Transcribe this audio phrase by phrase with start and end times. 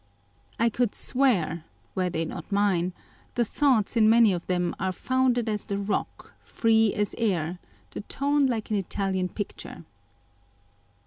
[0.59, 1.63] I could swear
[1.93, 2.91] (were they not mine)
[3.35, 7.59] the thoughts in many of them are founded as the rock, free as air,
[7.91, 9.83] the tone like an Italian picture.